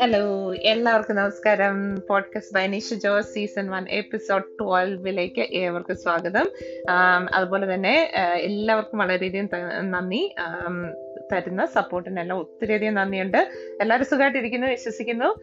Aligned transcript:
Hello 0.00 0.54
എല്ലാവർക്കും 0.54 1.16
നമസ്കാരം. 1.16 2.02
Podcast 2.08 2.54
by 2.54 2.66
Nisha 2.66 2.94
Jose 2.94 3.34
season 3.34 3.68
one 3.68 3.88
episode 3.88 4.44
ട്വൽവിലേക്ക് 4.60 5.40
ഏവർക്കും 5.40 5.96
സ്വാഗതം. 5.96 6.50
അതുപോലെ 7.34 7.74
തന്നെ 7.74 8.12
എല്ലാവർക്കും 8.36 8.98
വളരെയധികം 8.98 9.48
നന്ദി. 9.90 10.34
തരുന്ന 11.32 11.66
സപ്പോർട്ടിനെല്ലാം 11.66 12.38
ഒത്തിരിയധികം 12.38 12.94
നന്ദിയുണ്ട്. 12.94 13.48
എല്ലാവരും 13.80 14.06
സുഖമായിട്ടിരിക്കുന്നു 14.06 14.66
വിശ്വസിക്കുന്നു. 14.66 15.40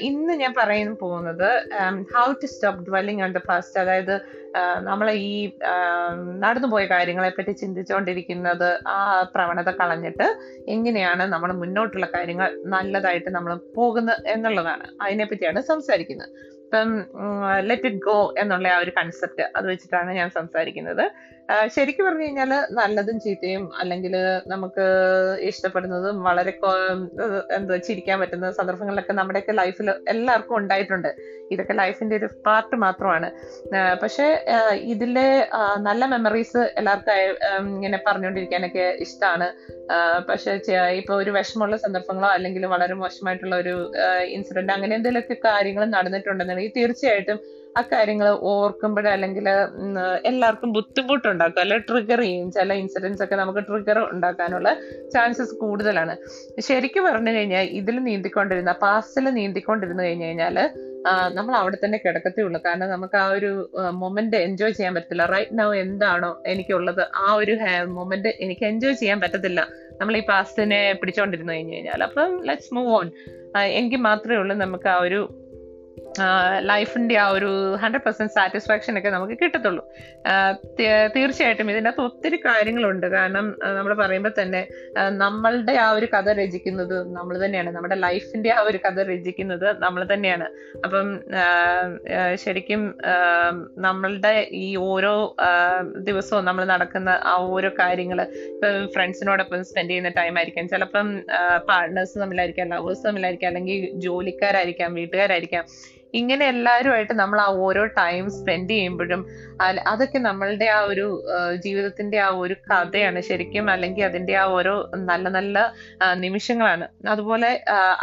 ഇന്ന് 0.00 0.32
ഞാൻ 0.32 0.54
പറയാൻ 0.58 0.96
പോകുന്നത് 0.96 1.68
how 2.02 2.32
to 2.32 2.46
stop 2.46 2.90
dwelling 2.90 3.22
on 3.22 3.32
the 3.32 3.38
past 3.38 3.80
അതായത് 3.80 4.20
നമ്മൾ 4.80 5.08
ഈ 5.10 5.32
നടന്നു 6.44 6.56
നടന്നുപോയ 6.56 6.84
കാര്യങ്ങളെ 6.86 7.30
പറ്റി 7.30 7.52
ചിന്തിച്ചുകൊണ്ടിരിക്കുന്നത് 7.52 8.68
ആ 8.88 8.98
പ്രവണത 9.34 9.70
കളഞ്ഞിട്ട് 9.70 10.26
എങ്ങനെയാണ് 10.68 11.22
നമ്മൾ 11.22 11.50
മുന്നോട്ടുള്ള 11.52 12.06
കാര്യങ്ങൾ 12.14 12.48
നല്ലതായിട്ട് 12.66 13.30
നമ്മൾ 13.30 13.52
പോകുന്നത് 13.78 14.22
എന്നുള്ളതാണ്. 14.26 14.86
അതിനെപ്പറ്റിയാണ് 15.00 15.60
സംസാരിക്കുന്നത്. 15.72 16.30
ഇപ്പം 16.66 16.90
ലെറ്റ് 17.68 17.88
ഇറ്റ് 17.88 18.02
ഗോ 18.06 18.18
എന്നുള്ള 18.42 18.68
ആ 18.76 18.78
ഒരു 18.84 18.92
കൺസെപ്റ്റ് 18.98 19.44
അത് 19.56 19.66
വെച്ചിട്ടാണ് 19.72 20.10
ഞാൻ 20.20 20.28
സംസാരിക്കുന്നത്. 20.38 21.02
ശരിക്കും 21.74 22.04
പറഞ്ഞു 22.06 22.24
കഴിഞ്ഞാൽ 22.26 22.52
നല്ലതും 22.78 23.16
ചീത്തയും 23.24 23.64
അല്ലെങ്കിൽ 23.80 24.14
നമുക്ക് 24.52 24.84
ഇഷ്ടപ്പെടുന്നതും 25.50 26.16
വളരെ 26.28 26.52
എന്താ 27.56 27.76
ചിരിക്കാൻ 27.88 28.16
പറ്റുന്ന 28.20 28.50
സന്ദർഭങ്ങളിലൊക്കെ 28.56 29.14
നമ്മുടെയൊക്കെ 29.18 29.54
ലൈഫിൽ 29.60 29.88
എല്ലാവർക്കും 30.12 30.56
ഉണ്ടായിട്ടുണ്ട്. 30.56 31.10
ഇതൊക്കെ 31.54 31.74
ലൈഫിന്റെ 31.82 32.16
ഒരു 32.20 32.28
പാർട്ട് 32.46 32.76
മാത്രമാണ്. 32.84 33.28
പക്ഷെ 34.02 34.26
ഇതിലെ 34.94 35.28
നല്ല 35.88 36.02
മെമ്മറീസ് 36.14 36.62
എല്ലാവർക്കും 36.80 37.70
ഇങ്ങനെ 37.76 38.00
പറഞ്ഞുകൊണ്ടിരിക്കാനൊക്കെ 38.08 38.86
ഇഷ്ടമാണ് 39.06 39.48
പക്ഷെ 40.30 40.52
ഇപ്പൊ 41.00 41.14
ഒരു 41.22 41.30
വിഷമമുള്ള 41.38 41.76
സന്ദർഭങ്ങളോ 41.86 42.30
അല്ലെങ്കിൽ 42.36 42.66
വളരെ 42.74 42.96
മോശമായിട്ടുള്ള 43.04 43.56
ഒരു 43.64 43.76
ഇൻസിഡന്റ് 44.36 44.74
അങ്ങനെ 44.76 44.92
എന്തെങ്കിലുമൊക്കെ 44.98 45.38
കാര്യങ്ങൾ 45.48 45.84
നടന്നിട്ടുണ്ടെന്നുണ്ടെങ്കിൽ 46.56 46.76
തീർച്ചയായിട്ടും 46.78 47.38
ആ 47.78 47.80
കാര്യങ്ങൾ 47.92 48.28
ഓർക്കുമ്പോൾ 48.50 49.06
അല്ലെങ്കിൽ 49.08 49.46
എല്ലാവർക്കും 50.28 50.70
ബുദ്ധിമുട്ടുണ്ടാക്കും. 50.76 51.60
അല്ലെ 51.60 51.76
ട്രിഗർ 51.88 52.20
ചെയ്യും. 52.20 52.46
ചില 52.52 52.72
ഇൻസിഡൻസ് 52.82 53.22
ഒക്കെ 53.24 53.36
നമുക്ക് 53.40 53.62
ട്രിഗർ 53.68 53.98
ഉണ്ടാക്കാനുള്ള 54.12 54.68
ചാൻസസ് 55.14 55.54
കൂടുതലാണ്. 55.62 56.14
ശരിക്കും 56.68 57.04
പറഞ്ഞു 57.04 57.30
കഴിഞ്ഞാൽ 57.30 57.66
ഇതിൽ 57.80 57.96
നീന്തിക്കൊണ്ടിരുന്ന 58.08 58.72
പാസ്റ്റിൽ 58.84 59.28
നീന്തിക്കൊണ്ടിരുന്നു 59.38 60.02
കഴിഞ്ഞു 60.02 60.24
കഴിഞ്ഞാൽ 60.24 60.58
നമ്മൾ 61.34 61.54
അവിടെ 61.56 61.76
തന്നെ 61.84 61.98
കിടക്കത്തേ 62.04 62.42
ഉള്ളൂ. 62.42 62.60
കാരണം 62.66 62.88
നമുക്ക് 62.90 63.16
ആ 63.16 63.26
ഒരു 63.28 63.70
മൊമെന്റ് 64.02 64.36
എൻജോയ് 64.36 64.72
ചെയ്യാൻ 64.72 64.94
പറ്റില്ല 64.94 65.24
റൈറ്റ് 65.24 65.58
നൗ 65.58 65.68
എന്താണോ 65.74 66.42
എനിക്കുള്ളത് 66.46 67.02
ആ 67.14 67.34
ഒരു 67.34 67.56
മൊമെന്റ് 67.98 68.28
എനിക്ക് 68.28 68.64
എൻജോയ് 68.64 68.94
ചെയ്യാൻ 68.94 69.20
പറ്റത്തില്ല. 69.20 69.60
നമ്മൾ 70.00 70.16
ഈ 70.16 70.22
പാസ്റ്റിനെ 70.30 70.80
പിടിച്ചോണ്ടിരുന്നു 71.00 71.52
കഴിഞ്ഞു 71.52 71.74
കഴിഞ്ഞാൽ 71.74 72.02
അപ്പം 72.02 72.32
ലെറ്റ്സ് 72.48 72.74
മൂവ് 72.74 72.90
ഓൺ 72.98 73.08
എങ്കിൽ 73.80 74.00
മാത്രമേ 74.08 74.36
ഉള്ളൂ 74.36 74.56
നമുക്ക് 74.56 74.88
ആ 74.94 74.96
ഒരു 75.00 75.20
ലൈഫിന്റെ 76.70 77.16
ആ 77.22 77.26
ഒരു 77.36 77.50
ഹൺഡ്രഡ് 77.82 78.04
പെർസെന്റ് 78.04 78.32
സാറ്റിസ്ഫാക്ഷൻ 78.32 78.98
ഒക്കെ 78.98 79.10
നമുക്ക് 79.14 79.36
കിട്ടത്തുള്ളൂ. 79.42 79.82
തീർച്ചയായിട്ടും 81.16 81.70
ഇതിനകത്ത് 81.70 82.02
ഒത്തിരി 82.08 82.38
കാര്യങ്ങളുണ്ട്. 82.46 83.06
കാരണം 83.06 83.46
നമ്മൾ 83.76 83.94
പറയുമ്പോൾ 83.94 84.32
തന്നെ 84.40 84.62
നമ്മളുടെ 85.22 85.74
ആ 85.84 85.90
ഒരു 85.90 86.06
കഥ 86.14 86.28
രചിക്കുന്നത് 86.40 86.96
നമ്മൾ 87.16 87.44
തന്നെയാണ്. 87.44 87.70
നമ്മുടെ 87.76 87.94
ലൈഫിന്റെ 87.94 88.52
ആ 88.52 88.60
ഒരു 88.60 88.78
കഥ 88.86 88.98
രചിക്കുന്നത് 89.12 89.66
നമ്മൾ 89.84 90.02
തന്നെയാണ്. 90.12 90.48
അപ്പം 90.84 91.08
ശരിക്കും 92.44 92.82
നമ്മളുടെ 93.86 94.34
ഈ 94.52 94.76
ഓരോ 94.76 95.14
ദിവസവും 96.08 96.44
നമ്മൾ 96.44 96.64
നടക്കുന്ന 96.74 97.10
ആ 97.24 97.34
ഓരോ 97.54 97.70
കാര്യങ്ങൾ 97.82 98.20
ഇപ്പം 98.52 98.88
ഫ്രണ്ട്സിനോടൊപ്പം 98.94 99.64
സ്പെൻഡ് 99.64 99.90
ചെയ്യുന്ന 99.90 100.12
ടൈം 100.20 100.34
ആയിരിക്കാം. 100.38 100.68
ചിലപ്പം 100.68 101.08
പാർട്ട്നേഴ്സ് 101.70 102.18
തമ്മിലായിരിക്കാം 102.22 102.72
ലവേഴ്സ് 102.74 103.06
തമ്മിലായിരിക്കാം 103.06 103.50
അല്ലെങ്കിൽ 103.52 103.92
ജോലിക്കാരായിരിക്കാം 104.06 104.94
വീട്ടുകാരായിരിക്കാം. 105.00 105.64
ഇങ്ങനെ 106.14 106.44
എല്ലാവരുമായിട്ട് 106.46 107.12
നമ്മൾ 107.12 107.40
ആ 107.40 107.46
ഓരോ 107.46 107.86
ടൈം 107.98 108.30
സ്പെൻഡ് 108.30 108.70
ചെയ്യുമ്പോഴും 108.70 109.22
അതൊക്കെ 109.92 110.18
നമ്മളുടെ 110.18 110.66
ആ 110.66 110.80
ഒരു 110.80 111.06
ജീവിതത്തിന്റെ 111.56 112.18
ആ 112.18 112.28
ഒരു 112.28 112.54
കഥയാണ് 112.70 113.20
ശരിക്കും 113.20 113.70
അല്ലെങ്കിൽ 113.70 114.04
അതിന്റെ 114.04 114.34
ആ 114.36 114.44
ഓരോ 114.44 114.74
നല്ല 114.94 115.28
നല്ല 115.28 115.56
നിമിഷങ്ങളാണ്. 116.14 116.86
അതുപോലെ 117.08 117.50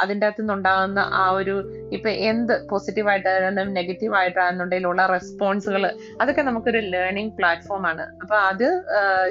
അതിന്റെ 0.04 0.28
അകത്തു 0.28 0.42
നിന്നുണ്ടാകുന്ന 0.42 1.00
ആ 1.14 1.30
ഒരു 1.32 1.56
ഇപ്പൊ 1.92 2.10
എന്ത് 2.32 2.68
പോസിറ്റീവ് 2.72 3.10
ആയിട്ടാണെന്നും 3.10 3.74
നെഗറ്റീവ് 3.74 4.16
ആയിട്ടാണെന്നുണ്ടെങ്കിലുള്ള 4.16 5.06
റെസ്പോൺസുകൾ 5.06 5.86
അതൊക്കെ 6.22 6.42
നമുക്കൊരു 6.42 6.78
ലേണിംഗ് 6.78 7.38
പ്ലാറ്റ്ഫോം 7.40 7.88
ആണ്. 7.88 8.06
അപ്പൊ 8.24 8.36
അത് 8.52 8.68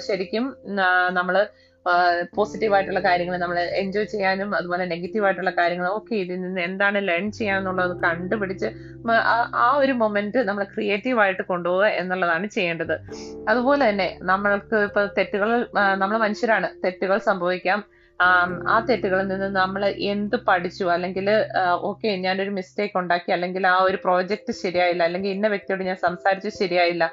ശരിക്കും 0.09 0.47
നമ്മൾ 1.11 1.37
പോസിറ്റീവ് 2.35 2.75
ആയിട്ടുള്ള 2.75 3.01
കാര്യങ്ങൾ 3.01 3.37
നമ്മൾ 3.37 3.61
എൻജോയ് 3.61 4.07
ചെയ്യാനും 4.07 4.57
അതുപോലെ 4.57 4.85
നെഗറ്റീവ് 4.85 5.25
ആയിട്ടുള്ള 5.25 5.51
കാര്യങ്ങൾ 5.51 5.87
ഓക്കെ 5.89 6.15
ഇതിൽ 6.15 6.41
നിന്ന് 6.41 6.61
എന്താണ് 6.61 7.09
ലേൺ 7.09 7.33
ചെയ്യാന്നുള്ളത് 7.33 8.03
കണ്ടുപിടിച്ച് 8.03 8.67
ആ- 9.55 9.77
ഒരു 9.77 9.93
മൊമെന്റ് 9.93 10.39
നമ്മൾ 10.39 10.65
ക്രിയേറ്റീവ് 10.65 11.21
ആയിട്ട് 11.21 11.43
കൊണ്ടുപോവുക 11.43 11.87
എന്നുള്ളതാണ് 11.87 12.47
ചെയ്യേണ്ടത്. 12.47 12.93
അതുപോലെ 13.49 13.89
തന്നെ 13.89 14.19
നമ്മൾക്ക് 14.23 14.77
ഇപ്പൊ 14.77 15.05
തെറ്റുകൾ 15.05 15.67
നമ്മൾ 15.99 16.17
മനുഷ്യരാണ്. 16.17 16.69
തെറ്റുകൾ 16.85 17.19
സംഭവിക്കാം. 17.19 17.85
ആ 18.69 18.81
തെറ്റുകളിൽ 18.81 19.29
നിന്ന് 19.29 19.57
നമ്മൾ 19.57 19.87
എന്ത് 19.87 20.37
പഠിച്ചു? 20.37 20.85
അല്ലെങ്കിൽ 20.85 21.31
ഓക്കെ 21.81 22.09
ഞാനൊരു 22.09 22.51
മിസ്റ്റേക്ക് 22.51 22.99
ഉണ്ടാക്കി. 22.99 23.33
അല്ലെങ്കിൽ 23.33 23.67
ആ 23.67 23.83
ഒരു 23.83 23.99
പ്രോജക്റ്റ് 24.05 24.53
ശരിയായില്ല. 24.53 25.03
അല്ലെങ്കിൽ 25.03 25.31
ഇന്ന 25.31 25.47
വ്യക്തിയോട് 25.49 25.83
ഞാൻ 25.83 25.97
സംസാരിച്ചു 25.97 26.49
ശരിയായില്ല. 26.49 27.13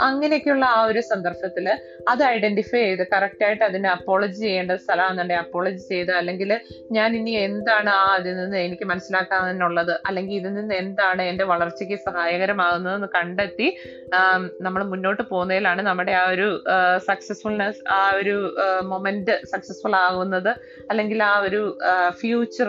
അങ്ങനെയൊക്കെയുള്ള 0.00 0.64
ആ 0.74 0.80
ഒരു 0.84 1.00
സന്ദർഭത്തിൽ 1.02 1.66
അത് 2.08 2.22
ഐഡന്റിഫൈ 2.24 2.80
ചെയ്ത് 2.80 3.02
കറക്റ്റായിട്ട് 3.12 3.64
അതിനെ 3.64 3.88
അപ്പോളജി 3.88 4.40
ചെയ്യേണ്ട 4.40 4.72
സ്ഥലമാണെന്നുണ്ടെങ്കിൽ 4.72 5.44
അപ്പോളജി 5.44 5.82
ചെയ്ത് 5.88 6.12
അല്ലെങ്കിൽ 6.12 6.50
ഞാൻ 6.90 7.16
ഇനി 7.16 7.30
എന്താണ് 7.40 7.90
ആ 7.90 8.04
അതിൽ 8.14 8.36
നിന്ന് 8.36 8.58
എനിക്ക് 8.58 8.84
മനസ്സിലാക്കാനുള്ളത്? 8.84 9.94
അല്ലെങ്കിൽ 10.06 10.34
ഇതിൽ 10.34 10.54
നിന്ന് 10.54 10.74
എന്താണ് 10.74 11.22
എന്റെ 11.22 11.44
വളർച്ചയ്ക്ക് 11.44 11.98
സഹായകരമാകുന്നതെന്ന് 12.04 13.08
കണ്ടെത്തി 13.14 13.68
നമ്മൾ 14.60 14.82
മുന്നോട്ട് 14.84 15.22
പോകുന്നതിലാണ് 15.22 15.82
നമ്മുടെ 15.82 16.12
ആ 16.12 16.24
ഒരു 16.26 16.48
സക്സസ്ഫുൾനെസ് 17.06 17.80
ആ 17.92 18.02
ഒരു 18.12 18.36
മൊമെന്റ് 18.84 19.36
സക്സസ്ഫുൾ 19.44 19.96
ആകുന്നത് 19.96 20.52
അല്ലെങ്കിൽ 20.90 21.22
ആ 21.22 21.34
ഒരു 21.40 21.62
ഫ്യൂച്ചർ 22.20 22.68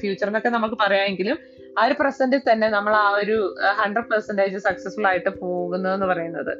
ഫ്യൂച്ചർ 0.00 0.26
എന്നൊക്കെ 0.26 0.48
നമുക്ക് 0.48 0.78
പറയാമെങ്കിലും 0.82 1.38
ആ 1.78 1.84
ഒരു 1.86 1.94
പ്രസന്റിൽ 2.00 2.40
തന്നെ 2.48 2.66
നമ്മൾ 2.76 2.94
ആ 3.04 3.08
ഒരു 3.20 3.36
ഹൺഡ്രഡ് 3.80 4.08
പെർസെന്റേജ് 4.10 4.58
സക്സസ്ഫുൾ 4.66 5.06
ആയിട്ട് 5.10 5.30
പോകുന്നതെന്ന് 5.44 6.06
പറയുന്നത്. 6.12 6.52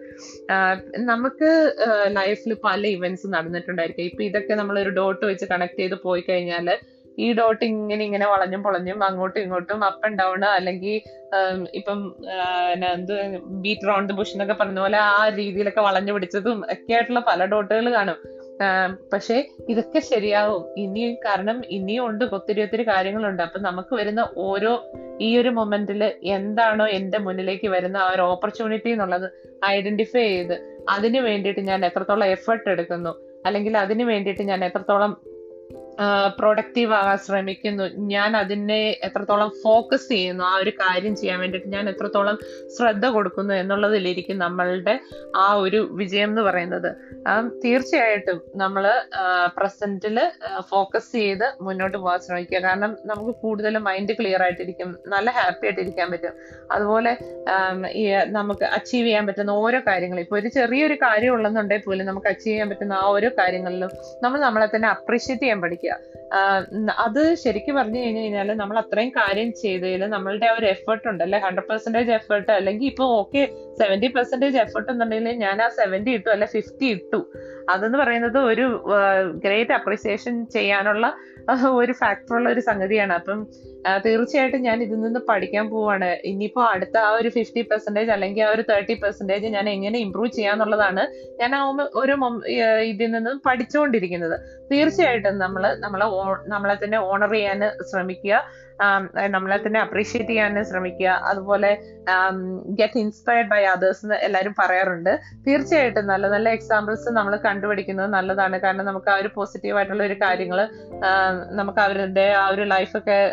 നമുക്ക് 1.10 1.50
ലൈഫിൽ 2.18 2.54
പല 2.68 2.82
ഇവന്റ്സ് 2.96 3.28
നടന്നിട്ടുണ്ടായിരിക്കും. 3.36 4.08
ഇപ്പൊ 4.10 4.22
ഇതൊക്കെ 4.30 4.56
നമ്മൾ 4.60 4.78
ഒരു 4.84 4.92
ഡോട്ട് 5.00 5.24
വെച്ച് 5.30 5.48
കണക്ട് 5.52 5.78
ചെയ്ത് 5.82 5.96
പോയി 6.08 6.24
കഴിഞ്ഞാൽ 6.30 6.68
ഈ 7.18 7.26
ഡോട്ട് 7.38 7.62
ഇങ്ങനെ 7.70 8.02
ഇങ്ങനെ 8.08 8.26
വളഞ്ഞും 8.32 8.60
പൊളഞ്ഞും 8.66 9.00
അങ്ങോട്ടും 9.06 9.40
ഇങ്ങോട്ടും 9.42 9.80
അപ്പ് 9.88 10.04
ആൻഡ് 10.06 10.18
ഡൗൺ 10.20 10.44
അല്ലെങ്കിൽ 10.58 10.94
ഇപ്പം 11.78 11.98
എന്ത് 12.92 13.12
ബീറ്റ് 13.64 13.88
റൗണ്ട് 13.88 14.12
ബുഷ് 14.18 14.32
എന്നൊക്കെ 14.36 14.56
പറഞ്ഞ 14.60 14.80
പോലെ 14.84 14.98
ആ 15.08 15.18
രീതിയിലൊക്കെ 15.40 15.82
വളഞ്ഞു 15.88 16.14
പിടിച്ചതും 16.16 16.60
ഒക്കെ 16.74 16.94
ആയിട്ടുള്ള 16.98 17.22
പല 17.30 17.44
ഡോട്ടുകൾ 17.52 17.88
കാണും. 17.98 18.18
പക്ഷേ 19.12 19.44
ഇതൊക്കെ 19.68 19.98
ശരിയാവും. 19.98 20.74
ഇനിയും 20.76 21.14
കാരണം 21.14 21.62
ഇനിയും 21.68 22.06
ഉണ്ട് 22.06 22.24
ഒത്തിരി 22.24 22.62
ഒത്തിരി 22.62 22.82
കാര്യങ്ങളുണ്ട്. 22.82 23.42
അപ്പൊ 23.42 23.60
നമുക്ക് 23.60 23.94
വരുന്ന 23.94 24.28
ഓരോ 24.36 24.92
ഈ 25.20 25.36
ഒരു 25.36 25.48
മൊമെന്റിൽ 25.48 26.12
എന്താണോ 26.22 26.86
എന്റെ 26.86 27.18
മുന്നിലേക്ക് 27.18 27.68
വരുന്ന 27.68 27.96
ആ 27.96 28.12
ഒരു 28.12 28.22
ഓപ്പർച്യൂണിറ്റി 28.22 28.90
എന്നുള്ളത് 28.90 29.30
ഐഡന്റിഫൈ 29.64 30.22
ചെയ്ത് 30.22 30.82
അതിന് 30.88 31.18
വേണ്ടിയിട്ട് 31.18 31.60
ഞാൻ 31.60 31.86
എത്രത്തോളം 31.86 32.24
എഫേർട്ട് 32.24 32.70
എടുക്കുന്നു. 32.70 33.10
അല്ലെങ്കിൽ 33.46 33.78
അതിന് 33.78 34.02
വേണ്ടിയിട്ട് 34.02 34.42
ഞാൻ 34.42 34.64
എത്രത്തോളം 34.64 35.16
പ്രൊഡക്റ്റീവ് 36.38 36.92
ആകാൻ 36.92 37.18
ശ്രമിക്കുന്നു. 37.18 37.84
ഞാൻ 37.84 38.36
അതിനെ 38.36 38.78
എത്രത്തോളം 39.06 39.50
ഫോക്കസ് 39.64 40.08
ചെയ്യുന്നു 40.08 40.44
ആ 40.44 40.54
ഒരു 40.54 40.70
കാര്യം 40.70 41.16
ചെയ്യാൻ 41.16 41.40
വേണ്ടിയിട്ട് 41.40 41.68
ഞാൻ 41.68 41.88
എത്രത്തോളം 41.88 42.36
ശ്രദ്ധ 42.76 43.06
കൊടുക്കുന്നു 43.06 43.54
എന്നുള്ളതിലിരിക്കും 43.54 44.38
നമ്മളുടെ 44.38 45.00
ആ 45.36 45.52
ഒരു 45.54 45.80
വിജയം 45.92 46.30
എന്ന് 46.30 46.42
പറയുന്നത്. 46.42 46.90
തീർച്ചയായിട്ടും 47.64 48.42
നമ്മൾ 48.54 48.86
പ്രസന്റിൽ 49.56 50.18
ഫോക്കസ് 50.70 51.12
ചെയ്ത് 51.12 51.46
മുന്നോട്ട് 51.60 51.96
പോകാൻ 51.96 52.20
ശ്രമിക്കുക. 52.20 52.58
കാരണം 52.58 52.96
നമുക്ക് 53.04 53.34
കൂടുതൽ 53.44 53.78
മൈൻഡ് 53.78 54.16
ക്ലിയർ 54.20 54.42
ആയിട്ടിരിക്കും 54.42 54.96
നല്ല 55.06 55.30
ഹാപ്പി 55.30 55.66
ആയിട്ടിരിക്കാൻ 55.66 56.10
പറ്റും. 56.12 56.34
അതുപോലെ 56.70 57.12
ഈ 57.92 58.04
നമുക്ക് 58.38 58.64
അച്ചീവ് 58.64 59.06
ചെയ്യാൻ 59.06 59.26
പറ്റുന്ന 59.26 59.50
ഓരോ 59.50 59.80
കാര്യങ്ങളും. 59.86 60.22
ഇപ്പൊ 60.22 60.38
ഒരു 60.38 60.48
ചെറിയൊരു 60.48 60.94
കാര്യം 60.94 61.32
ഉള്ളെന്നുണ്ടെങ്കിൽ 61.32 61.86
പോലും 61.86 62.06
നമുക്ക് 62.06 62.26
അച്ചീവ് 62.26 62.52
ചെയ്യാൻ 62.52 62.70
പറ്റുന്ന 62.70 62.92
ആ 62.92 63.06
ഓരോ 63.16 63.30
കാര്യങ്ങളിലും 63.38 63.90
നമ്മൾ 64.22 64.40
നമ്മളെ 64.40 64.68
തന്നെ 64.76 64.88
അപ്രീഷിയേറ്റ് 64.88 65.42
ചെയ്യാൻ 65.42 65.60
പഠിക്കണം 65.60 65.80
ന- 66.78 66.94
അത് 66.98 67.34
ശരിക്കും 67.34 67.76
പറഞ്ഞു 67.76 67.98
കഴിഞ്ഞു 67.98 68.20
കഴിഞ്ഞാൽ 68.20 68.50
നമ്മൾ 68.52 68.78
അത്രയും 68.78 69.10
കാര്യം 69.16 69.52
ചെയ്തതിൽ 69.54 70.06
നമ്മളുടെ 70.06 70.46
ആ 70.46 70.54
ഒരു 70.54 70.66
എഫേർട്ട് 70.66 71.08
ഉണ്ട്. 71.08 71.24
അല്ലെ? 71.24 71.38
ഹൺഡ്രഡ് 71.38 71.68
പെർസെന്റേജ് 71.68 72.10
എഫേർട്ട് 72.10 72.52
അല്ലെങ്കിൽ 72.52 72.86
ഇപ്പൊ 72.86 73.04
ഓക്കെ 73.18 73.42
സെവന്റി 73.78 74.06
പെർസെന്റേജ് 74.06 74.56
എഫേർട്ട് 74.56 74.90
എന്നുണ്ടെങ്കിൽ 74.92 75.36
ഞാൻ 75.38 75.62
ആ 75.62 75.68
സെവന്റി 75.68 76.10
ഇട്ടു 76.10 76.30
അല്ലെ 76.30 76.46
ഫിഫ്റ്റി 76.46 76.86
ഇട്ടു. 76.86 77.20
അതെന്ന് 77.70 77.98
പറയുന്നത് 77.98 78.38
ഒരു 78.44 78.64
ഗ്രേറ്റ് 79.44 79.72
അപ്രിസിയേഷൻ 79.72 80.46
ചെയ്യാനുള്ള 80.48 81.06
ഒരു 81.76 81.92
ഫാക്ടറുള്ള 81.92 82.48
ഒരു 82.48 82.60
സംഗതിയാണ്. 82.60 83.12
അപ്പം 83.12 83.38
തീർച്ചയായിട്ടും 84.04 84.62
ഞാൻ 84.62 84.82
ഇതിൽ 84.82 85.00
നിന്ന് 85.00 85.20
പഠിക്കാൻ 85.28 85.70
പോവാണ്. 85.70 86.16
ഇനിയിപ്പോ 86.24 86.62
അടുത്ത 86.64 86.96
ആ 86.98 87.10
ഒരു 87.10 87.28
ഫിഫ്റ്റി 87.28 87.60
പെർസെന്റേജ് 87.62 88.10
അല്ലെങ്കിൽ 88.10 88.42
ആ 88.42 88.50
ഒരു 88.50 88.62
തേർട്ടി 88.62 88.94
പെർസെന്റേജ് 88.94 89.46
ഞാൻ 89.46 89.68
എങ്ങനെ 89.68 89.98
ഇമ്പ്രൂവ് 89.98 90.30
ചെയ്യാന്നുള്ളതാണ് 90.32 91.04
ഞാൻ 91.40 91.54
ആ 91.54 91.62
ഒരു 91.94 92.14
ഇതിൽ 92.84 93.10
നിന്നും 93.10 93.42
പഠിച്ചുകൊണ്ടിരിക്കുന്നത് 93.46 94.36
തീർച്ചയായിട്ടും 94.72 95.38
നമ്മൾ 95.38 95.64
നമ്മളെ 95.78 96.06
നമ്മളെ 96.46 96.76
തന്നെ 96.84 96.98
ഓണർ 96.98 97.32
ചെയ്യാൻ 97.32 97.70
ശ്രമിക്കുക. 97.90 98.62
നമ്മളെ 99.28 99.56
തന്നെ 99.66 99.80
അപ്രീഷിയേറ്റ് 99.80 100.30
ചെയ്യാൻ 100.30 100.64
ശ്രമിക്കുക. 100.64 101.08
അതുപോലെ 101.30 101.78
ഗെറ്റ് 102.78 102.98
ഇൻസ്പയർഡ് 102.98 103.48
ബൈ 103.48 103.64
അതേഴ്സ് 103.64 104.04
എന്ന് 104.04 104.14
എല്ലാവരും 104.14 104.54
പറയാറുണ്ട്. 104.58 105.20
തീർച്ചയായിട്ടും 105.46 106.06
നല്ല 106.06 106.28
നല്ല 106.28 106.48
എക്സാമ്പിൾസ് 106.48 107.08
നമ്മൾ 107.08 107.36
കണ്ടുപിടിക്കുന്നത് 107.36 108.10
നല്ലതാണ്. 108.10 108.58
കാരണം 108.58 108.84
നമുക്ക് 108.84 109.10
ആ 109.10 109.14
ഒരു 109.14 109.30
പോസിറ്റീവ് 109.34 109.76
ആയിട്ടുള്ള 109.76 110.02
ഒരു 110.04 110.14
കാര്യങ്ങൾ 110.14 110.68
നമുക്ക് 111.50 111.78
അവരുടെ 111.78 112.26
ആ 112.42 112.48
ഒരു 112.48 112.62
ലൈഫൊക്കെ 112.62 113.32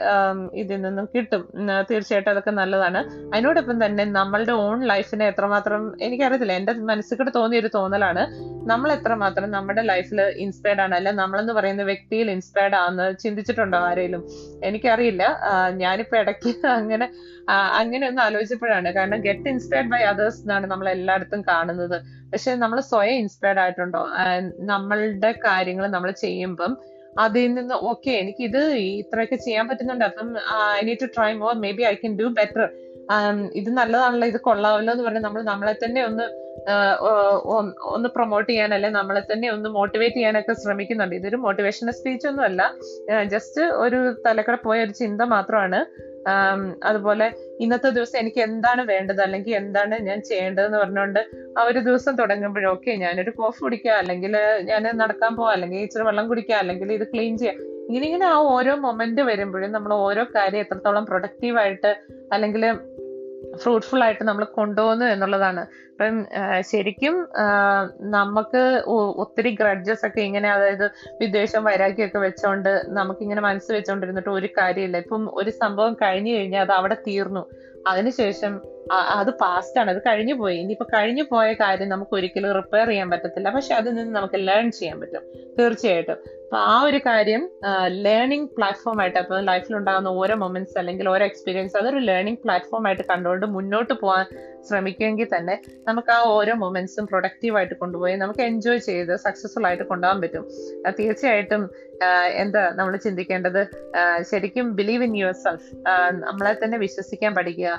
ഇതിൽ 0.54 0.82
നിന്നും 0.82 1.08
കിട്ടും. 1.16 1.48
തീർച്ചയായിട്ടും 1.92 2.32
അതൊക്കെ 2.32 2.52
നല്ലതാണ്. 2.52 3.02
അതിനോടൊപ്പം 3.34 3.86
തന്നെ 3.86 4.06
നമ്മളുടെ 4.06 4.52
ഓൺ 4.52 4.80
ലൈഫിനെ 4.84 5.28
എത്രമാത്രം 5.28 5.96
എനിക്കറിയത്തില്ല. 6.02 6.54
എന്റെ 6.54 6.74
മനസ്സിൽ 6.74 7.18
കൂടെ 7.18 7.32
തോന്നിയ 7.36 7.60
ഒരു 7.60 7.70
തോന്നലാണ്. 7.76 8.26
നമ്മൾ 8.72 8.92
എത്രമാത്രം 8.92 9.52
നമ്മുടെ 9.52 9.82
ലൈഫിൽ 9.82 10.22
ഇൻസ്പയർഡ് 10.22 10.82
ആണ്. 10.82 10.96
അല്ല 10.96 11.12
നമ്മളെന്ന് 11.12 11.54
പറയുന്ന 11.54 11.84
വ്യക്തിയിൽ 11.84 12.29
ഇൻസ്പയർഡ് 12.36 12.78
ആണെന്ന് 12.84 13.06
ചിന്തിച്ചിട്ടുണ്ടോ 13.24 13.80
ആരെങ്കിലും 13.90 14.24
എനിക്കറിയില്ല. 14.70 15.24
ഞാനിപ്പോ 15.84 16.18
ഇടയ്ക്ക് 16.22 16.52
അങ്ങനെ 16.80 17.08
അങ്ങനെ 17.80 18.04
ഒന്ന് 18.10 18.22
ആലോചിച്ചപ്പോഴാണ്. 18.26 18.90
കാരണം 18.98 19.20
ഗെറ്റ് 19.28 19.50
ഇൻസ്പയർഡ് 19.54 19.92
ബൈ 19.94 20.02
അതേഴ്സ് 20.12 20.42
എന്നാണ് 20.44 20.66
നമ്മൾ 20.72 20.90
എല്ലായിടത്തും 20.90 21.42
കാണുന്നത്. 21.52 21.98
പക്ഷെ 22.34 22.52
നമ്മൾ 22.64 22.80
സ്വയം 22.92 23.18
ഇൻസ്പയർഡ് 23.24 23.62
ആയിട്ടുണ്ടോ? 23.64 24.04
നമ്മളുടെ 24.74 25.32
കാര്യങ്ങൾ 25.48 25.88
നമ്മൾ 25.96 26.12
ചെയ്യുമ്പം 26.26 26.74
അതിൽ 27.20 27.48
നിന്ന് 27.54 27.76
ഓക്കെ 27.90 28.12
എനിക്ക് 28.22 28.42
ഇത് 28.50 28.62
ഇത്രയൊക്കെ 29.02 29.38
ചെയ്യാൻ 29.46 29.66
പറ്റുന്നുണ്ട്. 29.70 30.06
അപ്പം 30.10 30.28
I 30.78 30.82
need 30.90 31.02
to 31.04 31.10
try 31.16 31.32
more 31.42 31.54
maybe 31.80 31.84
I 31.92 31.94
can 32.04 32.14
do 32.22 32.28
better 32.40 32.64
ഇത് 33.54 33.70
നല്ലതാണല്ലോ 33.80 34.28
ഇത് 34.28 34.40
കൊള്ളാമല്ലോ 34.48 34.92
എന്ന് 34.94 35.06
പറഞ്ഞ് 35.06 35.20
നമ്മൾ 35.20 35.42
നമ്മളെ 35.44 35.76
തന്നെ 35.84 36.02
ഒന്ന് 36.10 36.26
ഒന്ന് 37.96 38.10
പ്രൊമോട്ട് 38.16 38.50
ചെയ്യാൻ 38.50 38.74
അല്ലെ 38.74 38.90
നമ്മളെ 38.90 39.22
തന്നെ 39.32 39.48
ഒന്ന് 39.52 39.70
മോട്ടിവേറ്റ് 39.70 40.16
ചെയ്യാനൊക്കെ 40.16 40.54
ശ്രമിക്കുന്നുണ്ട്. 40.54 41.16
ഇതൊരു 41.16 41.38
മോട്ടിവേഷണൽ 41.46 41.92
സ്പീച്ച് 41.92 42.28
ഒന്നും 42.28 42.44
അല്ല. 42.44 42.62
ജസ്റ്റ് 43.34 43.62
ഒരു 43.62 44.00
തലക്കട 44.26 44.58
പോയ 44.66 44.84
ഒരു 44.84 44.92
ചിന്ത 44.92 45.22
മാത്രമാണ്. 45.22 45.80
അതുപോലെ 46.84 47.28
ഇന്നത്തെ 47.60 47.90
ദിവസം 47.90 48.18
എനിക്ക് 48.20 48.42
എന്താണ് 48.42 48.82
വേണ്ടത്? 48.82 49.22
അല്ലെങ്കിൽ 49.22 49.56
എന്താണ് 49.56 49.96
ഞാൻ 50.08 50.22
ചെയ്യേണ്ടതെന്ന് 50.22 50.78
പറഞ്ഞുകൊണ്ട് 50.78 51.22
ആ 51.58 51.64
ഒരു 51.64 51.80
ദിവസം 51.80 52.16
തുടങ്ങുമ്പോഴും 52.16 52.70
ഓക്കെ 52.72 52.92
ഞാനൊരു 53.06 53.32
കോഫി 53.40 53.60
കുടിക്കുക 53.64 53.92
അല്ലെങ്കിൽ 53.92 54.36
ഞാൻ 54.70 54.84
നടക്കാൻ 55.04 55.36
പോവാം 55.36 55.52
അല്ലെങ്കിൽ 55.52 55.80
ഇച്ചിരി 55.86 56.06
വെള്ളം 56.10 56.28
കുടിക്കുക 56.28 56.56
അല്ലെങ്കിൽ 56.56 56.92
ഇത് 56.92 57.08
ക്ലീൻ 57.14 57.38
ചെയ്യാം. 57.38 57.58
ഇങ്ങനെ 57.90 58.06
ഇങ്ങനെ 58.08 58.26
ആ 58.26 58.38
ഓരോ 58.56 58.76
മൊമെന്റ് 58.76 59.22
വരുമ്പോഴും 59.22 59.72
നമ്മൾ 59.72 59.94
ഓരോ 59.94 60.24
കാര്യം 60.36 60.60
എത്രത്തോളം 60.60 61.06
പ്രൊഡക്റ്റീവായിട്ട് 61.06 61.92
അല്ലെങ്കിൽ 62.34 62.64
ഫ്രൂട്ട്ഫുൾ 63.62 64.02
ആയിട്ട് 64.04 64.24
നമ്മൾ 64.24 64.44
കൊണ്ടുപോകുന്നു 64.58 65.06
എന്നുള്ളതാണ്. 65.06 65.62
അപ്പം 65.92 66.18
ശരിക്കും 66.72 67.16
നമുക്ക് 68.18 68.62
ഒത്തിരി 69.24 69.52
ഗ്രഡ്ജസ് 69.62 70.06
ഒക്കെ 70.08 70.22
ഇങ്ങനെ 70.22 70.50
അതായത് 70.52 70.86
വിദ്വേഷം 71.22 71.64
വൈരാഗ്യമൊക്കെ 71.64 72.20
വെച്ചോണ്ട് 72.20 72.72
നമുക്കിങ്ങനെ 73.00 73.42
മനസ്സ് 73.42 73.72
വെച്ചോണ്ടിരുന്നിട്ട് 73.72 74.30
ഒരു 74.30 74.50
കാര്യമില്ല. 74.60 74.98
ഇപ്പം 74.98 75.24
ഒരു 75.34 75.50
സംഭവം 75.64 75.94
കഴിഞ്ഞു 76.04 76.34
കഴിഞ്ഞാൽ 76.38 76.62
അത് 76.62 76.72
അവിടെ 76.72 76.98
തീർന്നു. 77.08 77.44
അതിനുശേഷം 77.88 78.62
അത് 78.92 79.30
പാസ്റ്റ് 79.30 79.80
ആണ് 79.80 79.90
അത് 79.92 80.02
കഴിഞ്ഞു 80.08 80.34
പോയി. 80.34 80.58
ഇനിയിപ്പോ 80.58 80.86
കഴിഞ്ഞു 80.94 81.24
പോയ 81.32 81.54
കാര്യം 81.54 81.90
നമുക്ക് 81.90 82.16
ഒരിക്കലും 82.16 82.52
റിപ്പയർ 82.52 82.88
ചെയ്യാൻ 82.88 83.10
പറ്റത്തില്ല. 83.10 83.50
പക്ഷെ 83.50 83.76
അതിൽ 83.76 83.94
നിന്ന് 83.94 84.16
നമുക്ക് 84.16 84.48
ലേൺ 84.48 84.72
ചെയ്യാൻ 84.72 85.00
പറ്റും. 85.00 85.22
തീർച്ചയായിട്ടും. 85.60 86.14
അപ്പൊ 86.14 86.58
ആ 86.58 86.82
ഒരു 86.82 86.98
കാര്യം 86.98 87.50
ലേണിംഗ് 87.88 88.50
പ്ലാറ്റ്ഫോം 88.50 89.02
ആയിട്ട് 89.02 89.18
അപ്പൊ 89.18 89.40
ലൈഫിൽ 89.40 89.76
ഉണ്ടാകുന്ന 89.76 90.08
ഓരോ 90.08 90.36
മൊമെന്റ്സ് 90.36 90.78
അല്ലെങ്കിൽ 90.78 91.10
ഓരോ 91.10 91.26
എക്സ്പീരിയൻസ് 91.26 91.78
അതൊരു 91.78 91.98
ലേണിംഗ് 91.98 92.40
പ്ലാറ്റ്ഫോം 92.40 92.88
ആയിട്ട് 92.88 93.04
കണ്ടുകൊണ്ട് 93.10 93.46
മുന്നോട്ട് 93.46 93.94
പോകാൻ 93.94 94.26
ശ്രമിക്കുമെങ്കിൽ 94.70 95.28
തന്നെ 95.36 95.62
നമുക്ക് 95.88 96.12
ആ 96.12 96.20
ഓരോ 96.22 96.54
മൊമെന്റ്സും 96.54 97.08
പ്രൊഡക്റ്റീവ് 97.08 97.58
ആയിട്ട് 97.58 97.74
കൊണ്ടുപോയി 97.74 98.16
നമുക്ക് 98.16 98.40
എൻജോയ് 98.40 98.78
ചെയ്ത് 98.78 99.16
സക്സസ്ഫുൾ 99.16 99.68
ആയിട്ട് 99.68 99.84
കൊണ്ടുപോകാൻ 99.84 100.22
പറ്റും. 100.22 100.50
തീർച്ചയായിട്ടും 101.00 101.70
എന്താ 102.34 102.70
നമ്മൾ 102.76 102.96
ചിന്തിക്കേണ്ടത്? 102.96 103.68
ശരിക്കും 104.32 104.76
ബിലീവ് 104.76 105.04
ഇൻ 105.04 105.18
യുവർ 105.18 105.34
സെൽഫ് 105.34 105.76
നമ്മളെ 106.12 106.56
തന്നെ 106.64 106.78
വിശ്വസിക്കാൻ 106.78 107.36
പഠിക്കുക. 107.36 107.79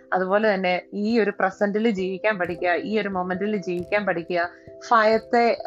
അതുപോലെ 0.13 0.53
തന്നെ 0.53 0.81
ഈ 0.93 1.19
ഒരു 1.19 1.31
പ്രസന്റിൽ 1.39 1.89
ജീവിക്കാൻ 1.89 2.39
പഠിക്കുക 2.39 2.73
ഈ 2.73 2.99
ഒരു 2.99 3.09
മൊമെന്റിൽ 3.09 3.57
ജീവിക്കാൻ 3.57 4.05
പഠിക്കുക 4.05 4.49
ഭയത്തെ 4.89 5.57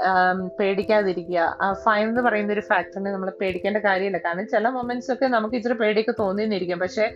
പേടിക്കാതിരിക്കുക. 0.60 1.40
ഭയം 1.86 2.08
എന്ന് 2.08 2.22
പറയുന്ന 2.22 2.52
ഒരു 2.52 2.60
ഫാക്ടറിനെ 2.60 3.12
നമ്മൾ 3.12 3.32
പേടിക്കേണ്ട 3.40 3.76
കാര്യമില്ല. 3.76 4.18
കാരണം 4.18 4.48
ചില 4.48 4.68
മൊമെന്റ്സ് 4.68 5.12
ഒക്കെ 5.12 5.26
നമുക്ക് 5.26 5.54
ഇച്ചിരി 5.54 5.74
പേടിയൊക്കെ 5.74 6.14
തോന്നിന്നിരിക്കും. 6.18 6.78
പക്ഷെ 6.78 7.06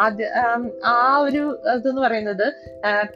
അത് 0.00 0.22
ആ 0.84 1.16
ഒരു 1.18 1.60
ഇതെന്ന് 1.76 2.02
പറയുന്നത് 2.02 2.44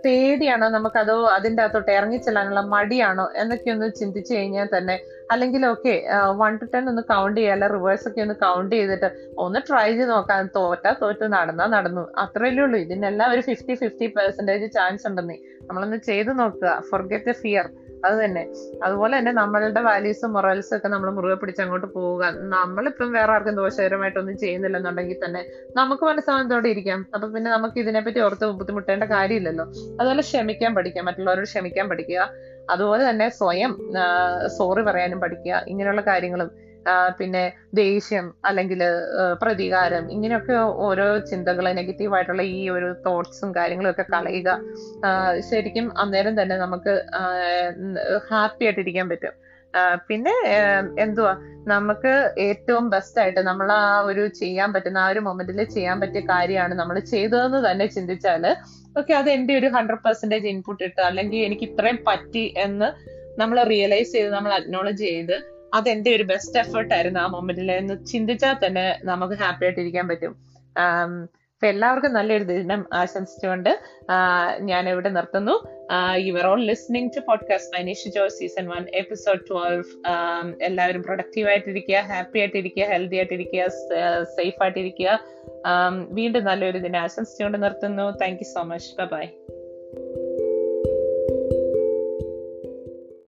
പേടിയാണോ 0.04 0.68
നമുക്കതോ 0.68 1.26
അതിന്റെ 1.26 1.62
അകത്തോട്ട് 1.62 1.90
ഇറങ്ങിച്ചെല്ലാനുള്ള 1.90 2.60
മടിയാണോ 2.60 3.30
എന്നൊക്കെ 3.36 3.70
ഒന്ന് 3.70 3.88
ചിന്തിച്ചു 4.00 4.34
കഴിഞ്ഞാൽ 4.34 4.68
തന്നെ 4.76 4.96
അല്ലെങ്കിൽ 5.30 5.66
ഓക്കെ 5.66 6.04
വൺ 6.40 6.56
ടു 6.56 6.64
ടെൻ 6.74 6.88
ഒന്ന് 6.88 7.02
കൗണ്ട് 7.02 7.40
ചെയ്യുക 7.40 7.68
റിവേഴ്സ് 7.74 8.08
ഒക്കെ 8.08 8.20
ഒന്ന് 8.20 8.34
കൗണ്ട് 8.34 8.74
ചെയ്തിട്ട് 8.76 9.10
ഒന്ന് 9.38 9.60
ട്രൈ 9.68 9.86
ചെയ്ത് 9.92 10.10
നോക്കാൻ 10.10 10.50
തോറ്റാ 10.56 10.96
തോറ്റ് 11.02 11.32
നടന്നാ 11.32 11.66
നടന്നു. 11.66 12.12
അത്രയല്ലേ 12.18 12.64
ഉള്ളൂ. 12.64 12.78
ഇതിനെല്ലാം 12.78 13.32
ഒരു 13.32 13.40
ഫിഫ്റ്റി 13.66 13.88
ഫിഫ്റ്റി 13.88 14.06
പെർസെന്റേജ് 14.06 14.72
ചാൻസ് 14.72 15.06
ഉണ്ടെന്ന്. 15.06 15.34
നമ്മളൊന്ന് 15.62 15.96
ചെയ്ത് 15.96 16.38
നോക്കുക. 16.38 16.82
ഫോർഗെറ്റ് 16.90 17.24
ദ 17.24 17.32
ഫിയർ 17.32 17.68
അത് 18.04 18.24
തന്നെ. 18.24 18.48
അതുപോലെ 18.84 19.18
തന്നെ 19.18 19.32
നമ്മളുടെ 19.32 19.80
വാല്യൂസും 19.80 20.32
മൊറൽസും 20.32 20.76
ഒക്കെ 20.76 20.88
നമ്മൾ 20.88 21.10
മുറുകെ 21.10 21.34
പിടിച്ച് 21.34 21.62
അങ്ങോട്ട് 21.62 21.86
പോവുക. 21.86 22.24
നമ്മളിപ്പം 22.30 23.12
വേറെ 23.12 23.32
ആർക്കും 23.32 23.54
ദോഷകരമായിട്ടൊന്നും 23.54 24.38
ചെയ്യുന്നില്ലെന്നുണ്ടെങ്കിൽ 24.38 25.18
തന്നെ 25.24 25.44
നമുക്ക് 25.76 26.02
മനസ്സാമത്തോടെ 26.02 26.68
ഇരിക്കാം. 26.68 27.06
അപ്പൊ 27.14 27.28
പിന്നെ 27.28 27.50
നമുക്ക് 27.50 27.78
ഇതിനെപ്പറ്റി 27.78 28.20
ഓർത്ത് 28.20 28.44
ബുദ്ധിമുട്ടേണ്ട 28.44 29.04
കാര്യമില്ലല്ലോ. 29.04 29.64
അതുപോലെ 30.00 30.20
ക്ഷമിക്കാൻ 30.20 30.74
പഠിക്കുക. 30.74 31.02
മറ്റുള്ളവരോട് 31.02 31.46
ക്ഷമിക്കാൻ 31.46 31.88
പഠിക്കുക. 31.88 32.30
അതുപോലെ 32.70 33.10
തന്നെ 33.10 33.28
സ്വയം 33.28 33.92
സോറി 34.58 34.82
പറയാനും 34.82 35.20
പഠിക്കുക. 35.20 35.64
ഇങ്ങനെയുള്ള 35.68 36.00
കാര്യങ്ങളും. 36.00 36.71
പിന്നെ 37.18 37.42
ദേഷ്യം 37.74 38.26
അല്ലെങ്കിൽ 38.44 38.80
പ്രതികാരം 39.42 40.04
ഇങ്ങനെയൊക്കെ 40.10 40.56
ഓരോ 40.78 41.18
ചിന്തകൾ 41.28 41.66
നെഗറ്റീവായിട്ടുള്ള 41.72 42.42
ഈ 42.52 42.68
ഒരു 42.68 42.88
തോട്ട്സും 43.06 43.56
കാര്യങ്ങളും 43.56 43.90
ഒക്കെ 43.90 44.06
കളയുക 44.12 44.50
ശരിക്കും 45.50 45.86
അന്നേരം 45.98 46.42
തന്നെ 46.42 46.56
നമുക്ക് 46.56 46.94
ഹാപ്പി 48.30 48.64
ആയിട്ടിരിക്കാൻ 48.64 49.08
പറ്റും. 49.08 49.34
പിന്നെ 50.08 50.32
എന്തുവാ 50.98 51.30
നമുക്ക് 51.66 52.10
ഏറ്റവും 52.38 52.90
ബെസ്റ്റ് 52.90 53.20
ആയിട്ട് 53.20 53.40
നമ്മൾ 53.40 53.68
ആ 53.72 54.00
ഒരു 54.00 54.28
ചെയ്യാൻ 54.40 54.72
പറ്റുന്ന 54.72 54.98
ആ 54.98 55.08
ഒരു 55.08 55.20
മൊമെന്റിൽ 55.20 55.64
ചെയ്യാൻ 55.74 56.00
പറ്റിയ 56.00 56.22
കാര്യമാണ് 56.30 56.74
നമ്മൾ 56.74 56.98
ചെയ്തതെന്ന് 57.12 57.60
തന്നെ 57.68 57.86
ചിന്തിച്ചാൽ 57.86 58.44
ഓക്കെ 58.96 59.12
അത് 59.12 59.30
എന്റെ 59.30 59.52
ഒരു 59.58 59.68
ഹൺഡ്രഡ് 59.68 60.04
പെർസെന്റേജ് 60.04 60.46
ഇൻപുട്ട് 60.46 60.82
ഇട്ട് 60.84 61.00
അല്ലെങ്കിൽ 61.00 61.40
എനിക്ക് 61.44 61.64
ഇത്രയും 61.64 61.98
പറ്റി 62.06 62.44
എന്ന് 62.58 62.88
നമ്മൾ 63.38 63.58
റിയലൈസ് 63.68 64.12
ചെയ്ത് 64.12 64.30
നമ്മൾ 64.30 64.52
അക്നോളജ് 64.52 65.04
ചെയ്ത് 65.04 65.36
അത് 65.74 65.88
എന്റെ 65.88 66.16
ഒരു 66.16 66.22
ബെസ്റ്റ് 66.22 66.58
എഫേർട്ട് 66.58 66.94
ആയിരുന്നു 66.94 67.20
ആ 67.20 67.26
മൊമെന്റിൽ 67.26 67.72
എന്ന് 67.72 68.06
ചിന്തിച്ചാൽ 68.06 68.66
തന്നെ 68.66 69.00
നമുക്ക് 69.04 69.34
ഹാപ്പി 69.34 69.64
ആയിട്ട് 69.64 69.80
ഇരിക്കാൻ 69.80 70.08
പറ്റും 70.08 70.36
അപ്പൊ 71.52 71.70
എല്ലാവർക്കും 71.70 72.12
നല്ലൊരു 72.12 72.44
ദിനം 72.44 72.84
ആശംസിച്ചുകൊണ്ട് 72.92 73.80
ഞാൻ 74.60 74.88
ഇവിടെ 74.88 75.08
നിർത്തുന്നു. 75.08 75.54
Your 76.16 76.46
all 76.46 76.60
listening 76.64 77.10
to 77.16 77.20
podcast 77.20 77.76
മൈനീഷ് 77.76 78.08
ജോ 78.08 78.28
സീസൺ 78.28 78.66
വൺ 78.66 78.86
എപ്പിസോഡ് 78.94 79.40
ട്വൽവ് 79.50 79.84
എല്ലാവരും 80.62 81.02
പ്രൊഡക്റ്റീവ് 81.02 81.48
ആയിട്ടിരിക്കുക 81.48 82.00
ഹാപ്പി 82.00 82.38
ആയിട്ടിരിക്കുക 82.38 82.82
ഹെൽത്തി 82.82 83.16
ആയിട്ടിരിക്കുക 83.16 83.68
സേഫ് 84.22 84.62
ആയിട്ടിരിക്കുക. 84.62 85.20
വീണ്ടും 86.10 86.44
നല്ലൊരു 86.44 86.78
ദിനം 86.78 87.00
ആശംസിച്ചുകൊണ്ട് 87.00 87.62
നിർത്തുന്നു. 87.62 88.10
Thank 88.10 88.40
you 88.42 88.52
so 88.54 88.62
much 88.62 89.02
bye 89.02 89.26